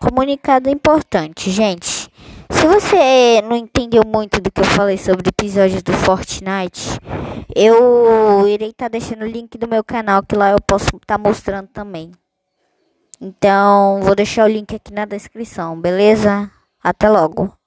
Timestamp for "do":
4.40-4.50, 5.82-5.92, 9.58-9.68